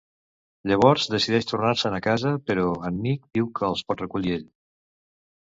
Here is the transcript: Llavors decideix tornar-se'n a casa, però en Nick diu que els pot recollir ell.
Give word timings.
Llavors 0.69 1.03
decideix 1.15 1.45
tornar-se'n 1.51 1.97
a 1.97 1.99
casa, 2.07 2.31
però 2.49 2.65
en 2.91 2.99
Nick 3.05 3.29
diu 3.41 3.53
que 3.61 3.69
els 3.69 3.85
pot 3.93 4.03
recollir 4.07 4.35
ell. 4.41 4.51